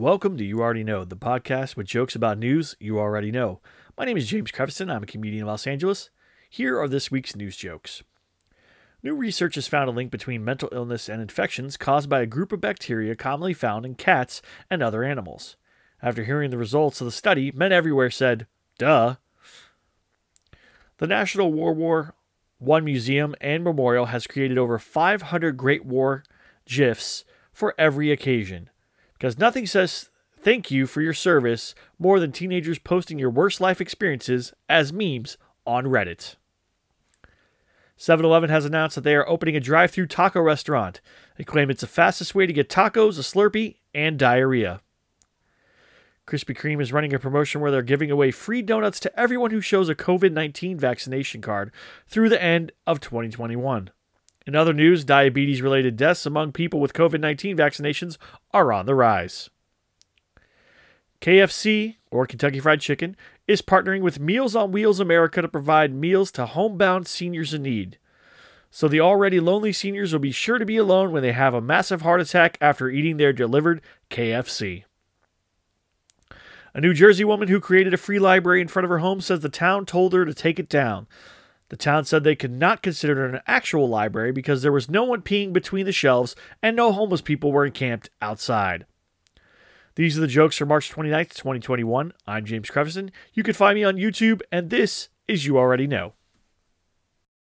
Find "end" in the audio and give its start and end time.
52.42-52.72